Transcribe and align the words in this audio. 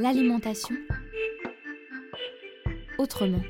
L'alimentation 0.00 0.74
autrement. 2.96 3.42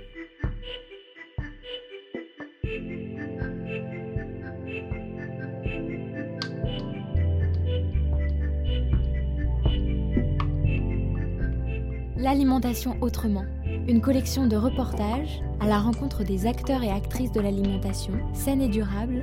L'alimentation 12.17 12.97
autrement. 13.01 13.45
Une 13.87 14.01
collection 14.01 14.49
de 14.49 14.57
reportages 14.57 15.41
à 15.61 15.69
la 15.69 15.79
rencontre 15.79 16.25
des 16.25 16.47
acteurs 16.47 16.83
et 16.83 16.91
actrices 16.91 17.31
de 17.31 17.41
l'alimentation 17.41 18.15
saine 18.35 18.61
et 18.61 18.69
durable 18.69 19.23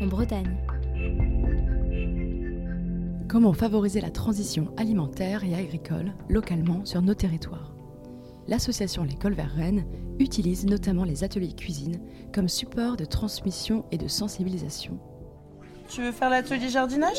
en 0.00 0.06
Bretagne. 0.06 0.56
Comment 3.28 3.52
favoriser 3.52 4.00
la 4.00 4.10
transition 4.10 4.72
alimentaire 4.78 5.44
et 5.44 5.54
agricole 5.54 6.14
localement 6.30 6.86
sur 6.86 7.02
nos 7.02 7.12
territoires 7.12 7.74
L'association 8.46 9.04
L'école 9.04 9.34
vers 9.34 9.52
Rennes 9.52 9.84
utilise 10.18 10.64
notamment 10.64 11.04
les 11.04 11.24
ateliers 11.24 11.54
cuisine 11.54 12.00
comme 12.32 12.48
support 12.48 12.96
de 12.96 13.04
transmission 13.04 13.84
et 13.92 13.98
de 13.98 14.08
sensibilisation. 14.08 14.98
Tu 15.90 16.00
veux 16.00 16.12
faire 16.12 16.30
l'atelier 16.30 16.70
jardinage 16.70 17.18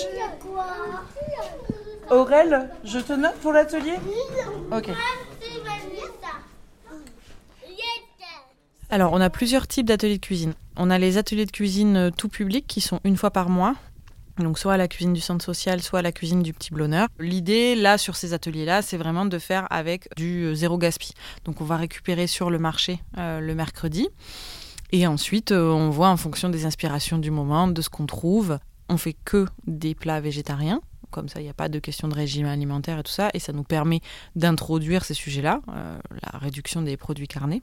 Aurel, 2.09 2.71
je 2.83 2.97
te 2.97 3.13
note 3.13 3.35
pour 3.35 3.53
l'atelier? 3.53 3.93
Ok. 4.71 4.89
Alors, 8.89 9.13
on 9.13 9.21
a 9.21 9.29
plusieurs 9.29 9.67
types 9.67 9.85
d'ateliers 9.85 10.17
de 10.17 10.25
cuisine. 10.25 10.53
On 10.75 10.89
a 10.89 10.97
les 10.97 11.19
ateliers 11.19 11.45
de 11.45 11.51
cuisine 11.51 11.95
euh, 11.95 12.09
tout 12.09 12.29
public 12.29 12.65
qui 12.65 12.81
sont 12.81 12.99
une 13.03 13.17
fois 13.17 13.29
par 13.29 13.49
mois. 13.49 13.75
Donc 14.39 14.57
soit 14.57 14.73
à 14.73 14.77
la 14.77 14.87
cuisine 14.87 15.13
du 15.13 15.21
centre 15.21 15.43
social, 15.43 15.81
soit 15.81 15.99
à 15.99 16.01
la 16.01 16.11
cuisine 16.11 16.41
du 16.41 16.53
petit 16.53 16.71
blonneur. 16.71 17.07
L'idée 17.19 17.75
là 17.75 17.97
sur 17.97 18.15
ces 18.15 18.33
ateliers-là, 18.33 18.81
c'est 18.81 18.97
vraiment 18.97 19.25
de 19.25 19.37
faire 19.37 19.67
avec 19.69 20.07
du 20.15 20.45
euh, 20.45 20.55
zéro 20.55 20.77
gaspille. 20.77 21.13
Donc 21.45 21.61
on 21.61 21.65
va 21.65 21.77
récupérer 21.77 22.27
sur 22.27 22.49
le 22.49 22.59
marché 22.59 23.01
euh, 23.17 23.39
le 23.39 23.55
mercredi. 23.55 24.07
Et 24.91 25.05
ensuite, 25.05 25.51
on 25.51 25.91
voit 25.91 26.09
en 26.09 26.17
fonction 26.17 26.49
des 26.49 26.65
inspirations 26.65 27.19
du 27.19 27.29
moment, 27.29 27.67
de 27.67 27.79
ce 27.81 27.89
qu'on 27.89 28.07
trouve. 28.07 28.57
On 28.87 28.97
fait 28.97 29.15
que 29.23 29.45
des 29.67 29.93
plats 29.93 30.19
végétariens. 30.19 30.81
Comme 31.11 31.29
ça, 31.29 31.41
il 31.41 31.43
n'y 31.43 31.49
a 31.49 31.53
pas 31.53 31.69
de 31.69 31.77
question 31.77 32.07
de 32.07 32.15
régime 32.15 32.47
alimentaire 32.47 32.97
et 32.97 33.03
tout 33.03 33.11
ça. 33.11 33.29
Et 33.35 33.39
ça 33.39 33.53
nous 33.53 33.63
permet 33.63 34.01
d'introduire 34.35 35.05
ces 35.05 35.13
sujets-là, 35.13 35.61
la 35.67 36.39
réduction 36.39 36.81
des 36.81 36.97
produits 36.97 37.27
carnés. 37.27 37.61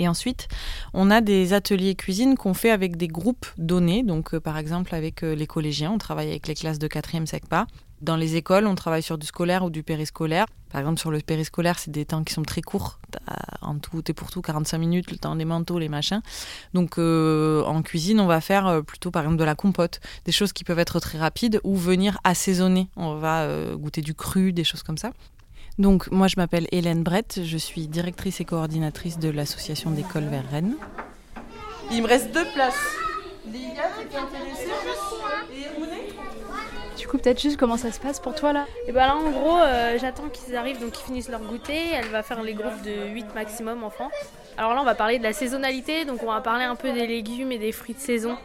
Et 0.00 0.08
ensuite, 0.08 0.48
on 0.94 1.10
a 1.10 1.20
des 1.20 1.52
ateliers 1.52 1.94
cuisine 1.94 2.34
qu'on 2.34 2.54
fait 2.54 2.70
avec 2.70 2.96
des 2.96 3.06
groupes 3.06 3.46
donnés. 3.58 4.02
Donc, 4.02 4.32
euh, 4.32 4.40
par 4.40 4.56
exemple, 4.56 4.94
avec 4.94 5.22
euh, 5.22 5.34
les 5.34 5.46
collégiens, 5.46 5.92
on 5.92 5.98
travaille 5.98 6.30
avec 6.30 6.48
les 6.48 6.54
classes 6.54 6.78
de 6.78 6.88
4e 6.88 7.26
SECPA. 7.26 7.66
Dans 8.00 8.16
les 8.16 8.36
écoles, 8.36 8.66
on 8.66 8.74
travaille 8.74 9.02
sur 9.02 9.18
du 9.18 9.26
scolaire 9.26 9.62
ou 9.62 9.68
du 9.68 9.82
périscolaire. 9.82 10.46
Par 10.70 10.80
exemple, 10.80 10.98
sur 10.98 11.10
le 11.10 11.20
périscolaire, 11.20 11.78
c'est 11.78 11.90
des 11.90 12.06
temps 12.06 12.24
qui 12.24 12.32
sont 12.32 12.44
très 12.44 12.62
courts, 12.62 12.98
en 13.60 13.78
tout 13.78 14.02
et 14.08 14.14
pour 14.14 14.30
tout 14.30 14.40
45 14.40 14.78
minutes, 14.78 15.10
le 15.10 15.18
temps 15.18 15.36
des 15.36 15.44
manteaux, 15.44 15.78
les 15.78 15.90
machins. 15.90 16.22
Donc 16.72 16.96
euh, 16.96 17.62
en 17.64 17.82
cuisine, 17.82 18.18
on 18.20 18.26
va 18.26 18.40
faire 18.40 18.82
plutôt 18.86 19.10
par 19.10 19.24
exemple 19.24 19.38
de 19.38 19.44
la 19.44 19.54
compote, 19.54 20.00
des 20.24 20.32
choses 20.32 20.54
qui 20.54 20.64
peuvent 20.64 20.78
être 20.78 20.98
très 20.98 21.18
rapides 21.18 21.60
ou 21.62 21.76
venir 21.76 22.18
assaisonner. 22.24 22.88
On 22.96 23.16
va 23.16 23.46
goûter 23.74 24.00
du 24.00 24.14
cru, 24.14 24.54
des 24.54 24.64
choses 24.64 24.82
comme 24.82 24.96
ça. 24.96 25.10
Donc 25.78 26.10
moi 26.10 26.26
je 26.28 26.34
m'appelle 26.36 26.66
Hélène 26.72 27.02
Brett, 27.02 27.40
je 27.44 27.56
suis 27.56 27.88
directrice 27.88 28.40
et 28.40 28.44
coordinatrice 28.44 29.18
de 29.18 29.30
l'association 29.30 29.90
d'école 29.90 30.24
vers 30.24 30.48
Rennes. 30.50 30.74
Il 31.90 32.02
me 32.02 32.08
reste 32.08 32.32
deux 32.32 32.46
places. 32.54 32.74
Lilia, 33.46 33.88
tu 34.10 34.16
intéressée 34.16 34.70
Du 37.00 37.08
coup, 37.08 37.16
peut-être 37.16 37.40
juste 37.40 37.56
comment 37.56 37.78
ça 37.78 37.92
se 37.92 37.98
passe 37.98 38.20
pour 38.20 38.34
toi 38.34 38.52
là 38.52 38.66
Et 38.86 38.92
bah 38.92 39.06
là, 39.06 39.16
en 39.16 39.30
gros, 39.30 39.56
euh, 39.56 39.96
j'attends 39.98 40.28
qu'ils 40.28 40.54
arrivent, 40.54 40.78
donc 40.78 40.92
qu'ils 40.92 41.06
finissent 41.06 41.30
leur 41.30 41.40
goûter. 41.40 41.92
Elle 41.94 42.08
va 42.08 42.22
faire 42.22 42.42
les 42.42 42.52
groupes 42.52 42.82
de 42.84 43.08
8 43.14 43.34
maximum 43.34 43.84
enfants. 43.84 44.10
Alors 44.58 44.74
là, 44.74 44.82
on 44.82 44.84
va 44.84 44.94
parler 44.94 45.18
de 45.18 45.22
la 45.22 45.32
saisonnalité, 45.32 46.04
donc 46.04 46.22
on 46.22 46.26
va 46.26 46.42
parler 46.42 46.64
un 46.64 46.76
peu 46.76 46.92
des 46.92 47.06
légumes 47.06 47.52
et 47.52 47.58
des 47.58 47.72
fruits 47.72 47.94
de 47.94 48.00
saison. 48.00 48.36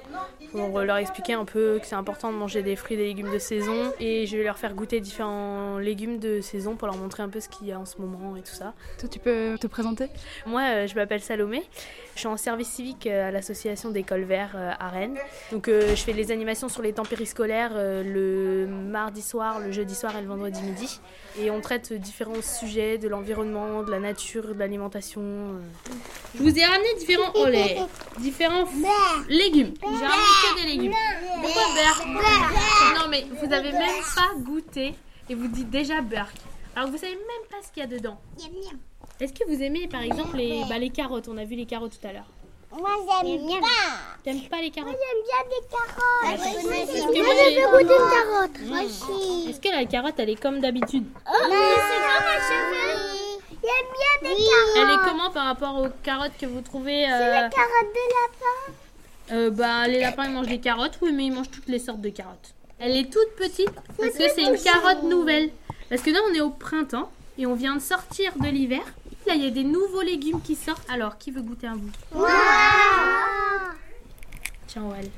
Pour 0.52 0.80
leur 0.80 0.96
expliquer 0.96 1.34
un 1.34 1.44
peu 1.44 1.80
que 1.82 1.86
c'est 1.86 1.96
important 1.96 2.32
de 2.32 2.38
manger 2.38 2.64
des 2.64 2.78
fruits 2.78 2.96
et 2.96 2.98
des 2.98 3.08
légumes 3.08 3.34
de 3.34 3.40
saison. 3.40 3.92
Et 4.00 4.26
je 4.26 4.38
vais 4.38 4.44
leur 4.46 4.58
faire 4.58 4.74
goûter 4.74 5.02
différents 5.02 5.78
légumes 5.78 6.18
de 6.20 6.40
saison 6.40 6.78
pour 6.78 6.88
leur 6.88 6.96
montrer 6.96 7.24
un 7.24 7.28
peu 7.28 7.42
ce 7.42 7.50
qu'il 7.50 7.68
y 7.68 7.74
a 7.74 7.80
en 7.80 7.84
ce 7.84 8.00
moment 8.00 8.38
et 8.38 8.42
tout 8.42 8.54
ça. 8.54 8.74
Toi, 8.98 9.10
tu 9.10 9.20
peux 9.20 9.58
te 9.60 9.68
présenter? 9.68 10.08
Moi, 10.46 10.62
euh, 10.62 10.88
je 10.88 10.96
m'appelle 10.96 11.20
Salomé. 11.20 11.64
Je 12.14 12.20
suis 12.20 12.28
en 12.30 12.38
service 12.38 12.70
civique 12.70 13.08
euh, 13.08 13.28
à 13.28 13.32
l'association 13.32 13.90
d'école 13.90 14.24
vert 14.24 14.54
euh, 14.56 14.72
à 14.80 14.88
Rennes. 14.88 15.18
Donc 15.52 15.68
je 15.70 15.96
fais 15.96 16.14
les 16.14 16.32
animations 16.32 16.70
sur 16.70 16.82
les 16.82 16.94
temps 16.94 17.04
périscolaires 17.04 17.74
le 17.76 18.45
mardi 18.68 19.22
soir, 19.22 19.60
le 19.60 19.72
jeudi 19.72 19.96
soir 19.96 20.16
et 20.18 20.22
le 20.22 20.28
vendredi 20.28 20.62
midi. 20.62 21.00
Et 21.40 21.52
on 21.52 21.62
traite 21.62 21.92
différents 21.94 22.42
sujets 22.42 22.98
de 22.98 23.08
l'environnement, 23.08 23.84
de 23.84 23.92
la 23.92 24.00
nature, 24.00 24.48
de 24.54 24.60
l'alimentation. 24.60 25.22
Je 26.36 26.44
vous 26.44 26.58
ai 26.58 26.66
ramené 26.66 26.88
différents 27.00 27.34
différents 28.20 28.66
légumes. 29.28 29.74
J'ai 29.82 30.06
ramené 30.06 30.24
que 30.44 30.62
des 30.62 30.68
légumes. 30.68 30.94
Pourquoi 31.42 31.64
beurre 31.76 32.06
Non 32.96 33.10
mais 33.10 33.26
vous 33.42 33.54
avez 33.54 33.72
même 33.72 34.02
pas 34.16 34.34
goûté 34.40 34.96
et 35.30 35.36
vous 35.36 35.48
dites 35.48 35.70
déjà 35.70 36.02
beurre. 36.02 36.32
Alors 36.76 36.90
vous 36.90 36.98
savez 36.98 37.14
même 37.14 37.50
pas 37.50 37.58
ce 37.66 37.72
qu'il 37.72 37.82
y 37.82 37.86
a 37.86 37.88
dedans. 37.88 38.20
Est-ce 39.20 39.34
que 39.34 39.46
vous 39.48 39.62
aimez 39.62 39.88
par 39.88 40.02
exemple 40.02 40.38
les, 40.38 40.64
bah, 40.68 40.78
les 40.78 40.90
carottes? 40.90 41.30
On 41.30 41.38
a 41.38 41.46
vu 41.46 41.56
les 41.56 41.66
carottes 41.66 41.98
tout 42.00 42.08
à 42.08 42.12
l'heure. 42.12 42.30
Moi 42.78 42.90
j'aime 43.24 43.62
pas. 43.62 43.68
T'aimes 44.24 44.42
pas 44.50 44.62
les 44.62 44.72
carottes 44.72 44.92
Moi 44.92 45.00
j'aime 45.02 45.22
bien 45.24 45.42
des 45.50 45.64
carottes. 45.70 47.14
Que 47.14 47.20
moi 47.22 47.34
je 47.38 47.56
veux 47.56 47.68
goûter 47.72 47.94
une 47.94 48.10
carotte. 48.12 48.58
Moi 48.66 48.80
aussi. 48.84 49.50
Est-ce 49.50 49.62
que 49.62 49.70
la 49.70 49.86
carotte 49.86 50.16
elle 50.18 50.30
est 50.30 50.42
comme 50.42 50.60
d'habitude 50.60 51.06
Oh, 51.28 51.32
mais 51.50 51.56
c'est 51.76 52.02
comme 52.02 52.28
un 52.28 52.40
cheveu. 52.50 53.20
J'aime 53.50 53.90
bien 53.94 54.30
des 54.30 54.36
carottes. 54.36 54.76
Elle 54.76 54.90
est 54.92 55.10
comment 55.10 55.30
par 55.32 55.46
rapport 55.46 55.76
aux 55.78 55.90
carottes 56.04 56.38
que 56.40 56.46
vous 56.46 56.62
trouvez 56.62 57.06
C'est 57.06 57.44
les 57.44 57.50
carottes 57.50 57.94
des 57.94 58.08
lapins. 58.14 58.74
Euh, 59.32 59.50
bah, 59.50 59.88
les 59.88 60.00
lapins 60.02 60.26
ils 60.26 60.32
mangent 60.32 60.48
des 60.48 60.60
carottes, 60.60 61.00
oui, 61.02 61.12
mais 61.12 61.26
ils 61.26 61.32
mangent 61.32 61.50
toutes 61.50 61.68
les 61.68 61.80
sortes 61.80 62.02
de 62.02 62.10
carottes. 62.10 62.54
Elle 62.78 62.96
est 62.96 63.12
toute 63.12 63.36
petite 63.38 63.72
parce 63.98 64.12
que 64.14 64.30
c'est 64.30 64.44
une 64.44 64.62
carotte 64.62 65.04
nouvelle. 65.04 65.50
Parce 65.90 66.02
que 66.02 66.12
là, 66.12 66.20
on 66.30 66.34
est 66.34 66.42
au 66.42 66.50
printemps 66.50 67.10
et 67.38 67.46
on 67.46 67.56
vient 67.56 67.76
de 67.76 67.82
sortir 67.82 68.34
de 68.38 68.48
l'hiver. 68.48 68.82
Là, 69.28 69.34
il 69.34 69.44
y 69.44 69.48
a 69.48 69.52
des 69.52 69.64
nouveaux 69.64 70.02
légumes 70.02 70.42
qui 70.42 70.56
sortent. 70.56 70.88
Alors, 70.90 71.18
qui 71.18 71.32
veut 71.32 71.42
goûter 71.42 71.68
un 71.68 71.76
bout? 71.76 71.92
Tiens, 74.68 74.84
Well. 74.84 75.10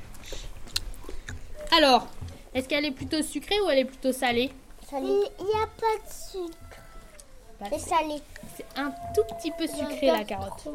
Alors, 1.76 2.06
est-ce 2.54 2.68
qu'elle 2.68 2.86
est 2.86 2.92
plutôt 2.92 3.22
sucrée 3.22 3.60
ou 3.60 3.68
elle 3.70 3.80
est 3.80 3.84
plutôt 3.84 4.12
salée? 4.12 4.50
Il 4.92 5.02
n'y 5.04 5.52
a 5.54 5.66
pas 5.66 5.96
de 6.02 6.10
sucre. 6.10 6.56
C'est 7.70 7.78
salé. 7.78 8.22
C'est 8.56 8.64
un 8.80 8.90
tout 9.14 9.22
petit 9.36 9.50
peu 9.50 9.66
sucré 9.66 10.06
la 10.06 10.24
carotte. 10.24 10.66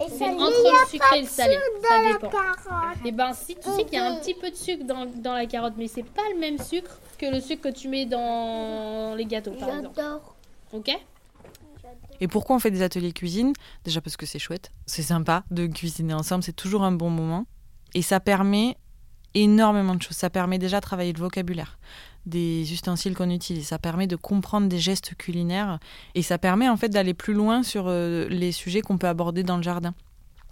Et 0.00 0.08
C'est 0.08 0.18
salé, 0.18 0.34
entre 0.34 0.56
il 0.58 0.64
y 0.64 0.68
a 0.68 0.80
le 0.82 0.86
sucré 0.90 1.18
et 1.18 1.22
le 1.22 1.26
salé. 1.28 1.58
Ça 1.82 2.02
dépend. 2.12 2.28
carotte. 2.28 2.96
Et 3.04 3.12
ben 3.12 3.32
si, 3.32 3.54
tu 3.54 3.70
sais 3.70 3.84
qu'il 3.84 3.94
y 3.94 4.02
a 4.02 4.06
un 4.12 4.16
petit 4.16 4.34
peu 4.34 4.50
de 4.50 4.56
sucre 4.56 4.84
dans, 4.84 5.06
dans 5.06 5.32
la 5.34 5.46
carotte, 5.46 5.74
mais 5.78 5.88
c'est 5.88 6.02
pas 6.02 6.28
le 6.34 6.38
même 6.40 6.58
sucre 6.58 6.98
que 7.16 7.26
le 7.26 7.40
sucre 7.40 7.70
que 7.70 7.74
tu 7.74 7.88
mets 7.88 8.04
dans 8.04 9.14
les 9.16 9.24
gâteaux, 9.24 9.52
par 9.52 9.70
exemple. 9.70 9.94
J'adore. 9.96 10.34
Ok? 10.72 10.90
Et 12.20 12.28
pourquoi 12.28 12.56
on 12.56 12.58
fait 12.58 12.70
des 12.70 12.82
ateliers 12.82 13.12
cuisine? 13.12 13.52
Déjà 13.84 14.00
parce 14.00 14.16
que 14.16 14.26
c'est 14.26 14.38
chouette, 14.38 14.70
c'est 14.86 15.02
sympa 15.02 15.44
de 15.50 15.66
cuisiner 15.66 16.14
ensemble, 16.14 16.42
c'est 16.42 16.56
toujours 16.56 16.84
un 16.84 16.92
bon 16.92 17.10
moment. 17.10 17.46
Et 17.94 18.02
ça 18.02 18.20
permet 18.20 18.76
énormément 19.34 19.94
de 19.94 20.02
choses. 20.02 20.16
Ça 20.16 20.30
permet 20.30 20.58
déjà 20.58 20.78
de 20.78 20.82
travailler 20.82 21.12
le 21.12 21.20
vocabulaire 21.20 21.78
des 22.26 22.72
ustensiles 22.72 23.14
qu'on 23.14 23.30
utilise. 23.30 23.68
Ça 23.68 23.78
permet 23.78 24.06
de 24.06 24.16
comprendre 24.16 24.68
des 24.68 24.78
gestes 24.78 25.14
culinaires 25.14 25.78
et 26.14 26.22
ça 26.22 26.38
permet 26.38 26.68
en 26.68 26.76
fait 26.76 26.88
d'aller 26.88 27.14
plus 27.14 27.34
loin 27.34 27.62
sur 27.62 27.84
euh, 27.86 28.26
les 28.28 28.52
sujets 28.52 28.80
qu'on 28.80 28.98
peut 28.98 29.06
aborder 29.06 29.44
dans 29.44 29.56
le 29.56 29.62
jardin. 29.62 29.94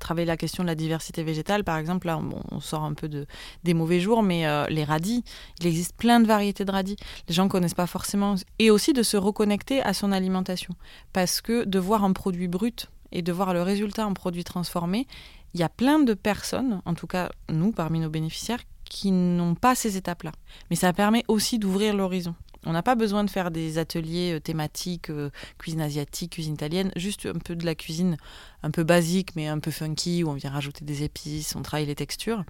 Travailler 0.05 0.27
la 0.27 0.37
question 0.37 0.63
de 0.63 0.69
la 0.69 0.75
diversité 0.75 1.23
végétale, 1.23 1.65
par 1.65 1.79
exemple, 1.79 2.09
là 2.09 2.19
bon, 2.23 2.43
on 2.51 2.61
sort 2.61 2.85
un 2.85 2.93
peu 2.93 3.09
de, 3.09 3.27
des 3.63 3.73
mauvais 3.73 4.01
jours, 4.01 4.23
mais 4.23 4.47
euh, 4.47 4.67
les 4.67 4.85
radis, 4.85 5.25
il 5.61 5.67
existe 5.67 5.97
plein 5.97 6.21
de 6.21 6.27
variétés 6.27 6.67
de 6.67 6.71
radis. 6.71 6.97
Les 7.27 7.33
gens 7.33 7.45
ne 7.45 7.49
connaissent 7.49 7.73
pas 7.73 7.87
forcément. 7.87 8.35
Et 8.59 8.71
aussi 8.71 8.93
de 8.93 9.03
se 9.03 9.17
reconnecter 9.17 9.81
à 9.81 9.95
son 9.95 10.13
alimentation. 10.13 10.75
Parce 11.15 11.41
que 11.41 11.65
de 11.65 11.79
voir 11.79 12.05
un 12.05 12.13
produit 12.13 12.49
brut 12.49 12.91
et 13.13 13.23
de 13.23 13.33
voir 13.33 13.55
le 13.55 13.63
résultat 13.63 14.07
en 14.07 14.13
produit 14.13 14.45
transformé, 14.45 15.07
il 15.55 15.61
y 15.61 15.63
a 15.63 15.71
plein 15.71 15.99
de 15.99 16.13
personnes, 16.13 16.83
en 16.85 16.93
tout 16.93 17.07
cas 17.07 17.31
nous 17.49 17.73
parmi 17.73 17.99
nos 17.99 18.11
bénéficiaires, 18.11 18.61
qui 18.85 19.11
n'ont 19.11 19.55
pas 19.55 19.75
ces 19.75 19.97
étapes-là. 19.97 20.33
Mais 20.69 20.77
ça 20.77 20.93
permet 20.93 21.25
aussi 21.29 21.59
d'ouvrir 21.59 21.95
l'horizon. 21.95 22.35
On 22.67 22.73
n'a 22.73 22.83
pas 22.83 22.95
besoin 22.95 23.25
de 23.25 23.31
faire 23.31 23.51
des 23.51 23.79
ateliers 23.79 24.35
euh, 24.35 24.41
thématiques, 24.41 25.11
euh, 25.11 25.31
cuisine 25.59 25.81
asiatique, 25.81 26.33
cuisine 26.33 26.55
italienne, 26.55 26.91
juste 26.97 27.27
un 27.27 27.39
peu 27.39 27.57
de 27.57 27.67
la 27.67 27.75
cuisine 27.75 28.17
un 28.63 28.71
peu 28.71 28.85
basique 28.85 29.37
mais 29.37 29.49
un 29.49 29.59
peu 29.59 29.71
funky, 29.71 30.25
où 30.25 30.29
on 30.29 30.35
vient 30.35 30.51
rajouter 30.51 30.85
des 30.85 31.03
épices, 31.03 31.55
on 31.57 31.63
travaille 31.63 31.87
les 31.87 31.95
textures. 31.95 32.45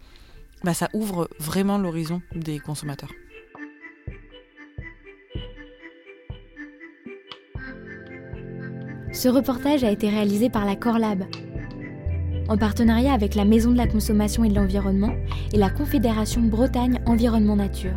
Bah, 0.62 0.74
ça 0.74 0.88
ouvre 0.94 1.28
vraiment 1.38 1.78
l'horizon 1.78 2.22
des 2.34 2.58
consommateurs. 2.58 3.10
Ce 9.12 9.28
reportage 9.28 9.84
a 9.84 9.90
été 9.90 10.08
réalisé 10.08 10.50
par 10.50 10.64
la 10.64 10.74
Corlab, 10.74 11.24
en 12.48 12.58
partenariat 12.58 13.12
avec 13.12 13.34
la 13.34 13.44
Maison 13.44 13.70
de 13.70 13.76
la 13.76 13.86
Consommation 13.86 14.44
et 14.44 14.48
de 14.48 14.54
l'Environnement 14.54 15.14
et 15.52 15.56
la 15.56 15.70
Confédération 15.70 16.42
Bretagne 16.42 17.00
Environnement 17.06 17.56
Nature. 17.56 17.96